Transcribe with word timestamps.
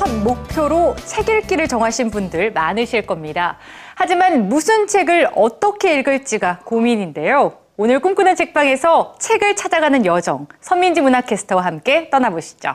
한 0.00 0.24
목표로 0.24 0.96
책 1.04 1.28
읽기를 1.28 1.68
정하신 1.68 2.10
분들 2.10 2.52
많으실 2.54 3.02
겁니다. 3.06 3.58
하지만 3.94 4.48
무슨 4.48 4.86
책을 4.86 5.28
어떻게 5.34 5.98
읽을지가 5.98 6.60
고민인데요. 6.64 7.52
오늘 7.76 8.00
꿈꾸는 8.00 8.34
책방에서 8.34 9.16
책을 9.18 9.56
찾아가는 9.56 10.06
여정, 10.06 10.46
선민지 10.62 11.02
문학캐스터와 11.02 11.62
함께 11.66 12.08
떠나보시죠. 12.08 12.74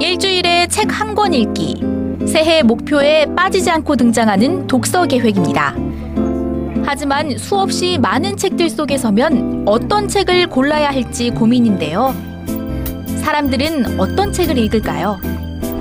일주일에 0.00 0.66
책 0.66 0.90
한 0.90 1.14
권 1.14 1.32
읽기. 1.32 1.80
새해 2.26 2.64
목표에 2.64 3.26
빠지지 3.36 3.70
않고 3.70 3.94
등장하는 3.94 4.66
독서 4.66 5.06
계획입니다. 5.06 5.74
하지만 6.84 7.38
수없이 7.38 7.98
많은 8.00 8.36
책들 8.36 8.68
속에 8.68 8.98
서면 8.98 9.62
어떤 9.66 10.08
책을 10.08 10.48
골라야 10.48 10.88
할지 10.88 11.30
고민인데요. 11.30 12.14
사람들은 13.28 14.00
어떤 14.00 14.32
책을 14.32 14.56
읽을까요? 14.56 15.18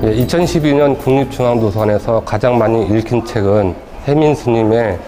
2012년 0.01 0.97
국립중앙도서관에서 0.97 2.21
가장 2.25 2.57
많이 2.57 2.85
읽힌 2.87 3.23
책은 3.23 3.73
해민 4.05 4.35
스님의 4.35 4.99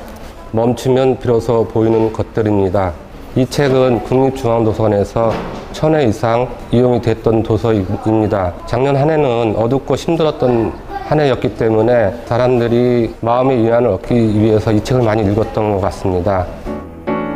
멈추면 0.53 1.19
비로소 1.19 1.67
보이는 1.67 2.13
것들입니다. 2.13 2.93
이 3.35 3.45
책은 3.45 4.05
국립중앙도서관에서 4.05 5.33
천 5.73 5.93
회 5.95 6.05
이상 6.05 6.47
이용이 6.71 7.01
됐던 7.01 7.43
도서입니다. 7.43 8.53
작년 8.65 8.95
한 8.95 9.09
해는 9.09 9.57
어둡고 9.57 9.95
힘들었던 9.95 10.71
한 10.87 11.19
해였기 11.19 11.55
때문에 11.57 12.23
사람들이 12.25 13.15
마음의 13.19 13.63
위안을 13.63 13.89
얻기 13.89 14.15
위해서 14.39 14.71
이 14.71 14.81
책을 14.81 15.03
많이 15.03 15.29
읽었던 15.29 15.73
것 15.73 15.81
같습니다. 15.81 16.47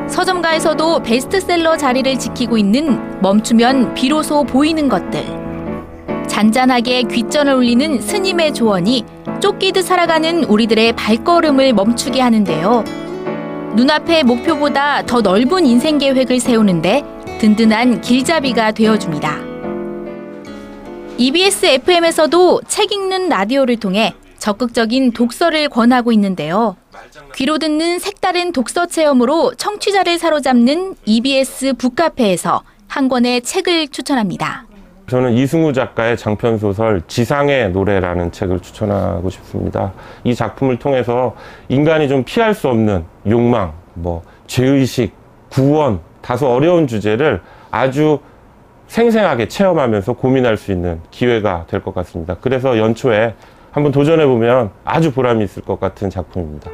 서점가에서도 0.08 1.04
베스트셀러 1.04 1.78
자리를 1.78 2.20
지키고 2.20 2.58
있는 2.58 3.20
멈추면 3.22 3.94
비로소 3.94 4.44
보이는 4.44 4.88
것들. 4.90 5.44
잔잔하게 6.28 7.04
귓전을 7.04 7.54
울리는 7.54 8.02
스님의 8.02 8.54
조언이 8.54 9.06
쫓기듯 9.40 9.84
살아가는 9.84 10.44
우리들의 10.44 10.94
발걸음을 10.94 11.74
멈추게 11.74 12.22
하는데요. 12.22 12.84
눈앞의 13.76 14.24
목표보다 14.24 15.06
더 15.06 15.22
넓은 15.22 15.66
인생 15.66 15.98
계획을 15.98 16.40
세우는데 16.40 17.04
든든한 17.40 18.02
길잡이가 18.02 18.72
되어줍니다. 18.72 19.40
EBS 21.18 21.66
FM에서도 21.66 22.62
책 22.68 22.92
읽는 22.92 23.30
라디오를 23.30 23.78
통해 23.78 24.14
적극적인 24.40 25.12
독서를 25.12 25.70
권하고 25.70 26.12
있는데요. 26.12 26.76
귀로 27.36 27.58
듣는 27.58 28.00
색다른 28.00 28.52
독서 28.52 28.86
체험으로 28.86 29.54
청취자를 29.56 30.18
사로잡는 30.20 30.96
EBS 31.06 31.74
북카페에서 31.74 32.64
한 32.88 33.10
권의 33.10 33.42
책을 33.42 33.88
추천합니다. 33.90 34.66
저는 35.10 35.34
이승우 35.34 35.74
작가의 35.74 36.16
장편 36.18 36.58
소설 36.60 37.02
지상의 37.08 37.72
노래라는 37.72 38.32
책을 38.32 38.62
추천하고 38.62 39.30
싶습니다. 39.30 39.94
이 40.24 40.34
작품을 40.34 40.80
통해서 40.80 41.36
인간이 41.70 42.08
좀 42.08 42.24
피할 42.24 42.54
수 42.54 42.70
없는 42.70 43.04
욕망, 43.28 43.74
뭐 43.96 44.24
죄의식, 44.48 45.14
구원 45.50 46.00
다소 46.22 46.48
어려운 46.48 46.88
주제를 46.88 47.42
아주 47.70 48.20
생생하게 48.88 49.48
체험하면서 49.50 50.14
고민할 50.14 50.56
수 50.56 50.72
있는 50.72 51.02
기회가 51.12 51.66
될 51.68 51.82
것 51.82 51.94
같습니다. 51.96 52.38
그래서 52.40 52.78
연초에 52.78 53.34
한번 53.72 53.92
도전해 53.92 54.26
보면 54.26 54.70
아주 54.86 55.12
보람이 55.12 55.44
있을 55.44 55.64
것 55.64 55.80
같은 55.80 56.10
작품입니다. 56.10 56.70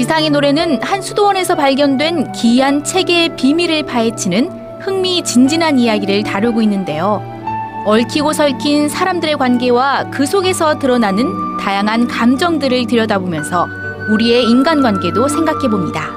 지상의 0.00 0.30
노래는 0.30 0.82
한 0.82 1.02
수도원에서 1.02 1.56
발견된 1.56 2.32
기이한 2.32 2.82
책의 2.84 3.36
비밀을 3.36 3.82
파헤치는 3.82 4.80
흥미진진한 4.80 5.78
이야기를 5.78 6.22
다루고 6.22 6.62
있는데요. 6.62 7.22
얽히고 7.84 8.32
설킨 8.32 8.88
사람들의 8.88 9.36
관계와 9.36 10.04
그 10.10 10.24
속에서 10.24 10.78
드러나는 10.78 11.26
다양한 11.60 12.08
감정들을 12.08 12.86
들여다보면서 12.86 13.66
우리의 14.08 14.44
인간관계도 14.44 15.28
생각해 15.28 15.68
봅니다. 15.68 16.08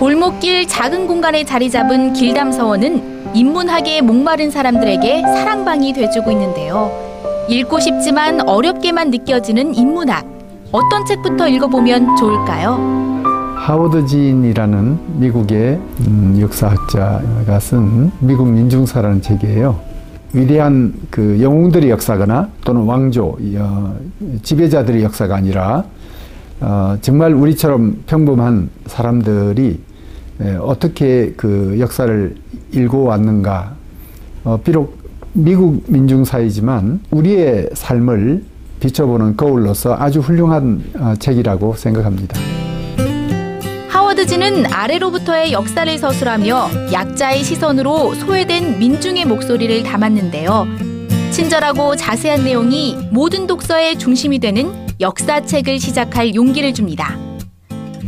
골목길 0.00 0.66
작은 0.66 1.06
공간에 1.06 1.44
자리 1.44 1.70
잡은 1.70 2.12
길담서원은 2.12 3.36
인문학에 3.36 4.00
목마른 4.00 4.50
사람들에게 4.50 5.22
사랑방이 5.22 5.92
돼주고 5.92 6.32
있는데요. 6.32 6.90
읽고 7.48 7.78
싶지만 7.78 8.48
어렵게만 8.48 9.10
느껴지는 9.12 9.76
인문학. 9.76 10.41
어떤 10.72 11.04
책부터 11.04 11.48
읽어보면 11.48 12.16
좋을까요? 12.16 13.22
하워드 13.56 14.06
진이라는 14.06 15.20
미국의 15.20 15.78
음, 16.06 16.38
역사학자가 16.40 17.60
쓴 17.60 18.10
미국 18.20 18.48
민중사라는 18.48 19.20
책이에요. 19.20 19.78
위대한 20.32 20.94
그 21.10 21.38
영웅들의 21.42 21.90
역사거나 21.90 22.48
또는 22.64 22.84
왕조, 22.84 23.36
어, 23.58 23.96
지배자들의 24.42 25.02
역사가 25.02 25.36
아니라 25.36 25.84
어, 26.60 26.96
정말 27.02 27.34
우리처럼 27.34 28.04
평범한 28.06 28.70
사람들이 28.86 29.78
에, 30.40 30.54
어떻게 30.56 31.34
그 31.36 31.76
역사를 31.78 32.34
읽어왔는가. 32.72 33.74
어, 34.44 34.58
비록 34.64 34.96
미국 35.34 35.84
민중사이지만 35.88 37.00
우리의 37.10 37.68
삶을 37.74 38.42
비춰보는 38.82 39.36
거울로서 39.36 39.96
아주 39.96 40.18
훌륭한 40.18 40.82
어, 40.98 41.14
책이라고 41.16 41.74
생각합니다. 41.74 42.38
하워드지는 43.88 44.66
아래로부터의 44.72 45.52
역사를 45.52 45.96
서술하며 45.98 46.92
약자의 46.92 47.44
시선으로 47.44 48.14
소외된 48.14 48.80
민중의 48.80 49.26
목소리를 49.26 49.84
담았는데요. 49.84 50.66
친절하고 51.30 51.94
자세한 51.94 52.42
내용이 52.42 52.98
모든 53.12 53.46
독서의 53.46 53.98
중심이 53.98 54.40
되는 54.40 54.72
역사책을 55.00 55.78
시작할 55.78 56.34
용기를 56.34 56.74
줍니다. 56.74 57.16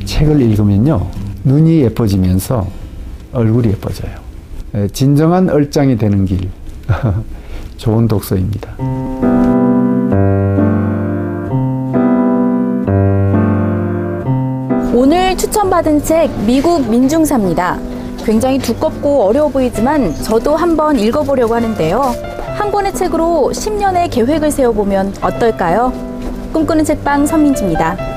책을 0.04 0.40
읽으면요 0.42 1.06
눈이 1.44 1.82
예뻐지면서 1.82 2.66
얼굴이 3.32 3.68
예뻐져요. 3.68 4.12
에, 4.74 4.88
진정한 4.88 5.48
얼짱이 5.48 5.96
되는 5.96 6.24
길 6.24 6.50
좋은 7.78 8.08
독서입니다. 8.08 9.03
오늘 14.96 15.36
추천받은 15.36 16.04
책 16.04 16.30
미국 16.46 16.88
민중사입니다. 16.88 17.80
굉장히 18.24 18.60
두껍고 18.60 19.24
어려워 19.24 19.48
보이지만 19.48 20.14
저도 20.22 20.54
한번 20.54 20.96
읽어보려고 20.96 21.52
하는데요. 21.56 22.14
한 22.54 22.70
권의 22.70 22.94
책으로 22.94 23.50
10년의 23.52 24.08
계획을 24.12 24.52
세워보면 24.52 25.16
어떨까요? 25.20 25.92
꿈꾸는 26.52 26.84
책방 26.84 27.26
선민지입니다. 27.26 28.13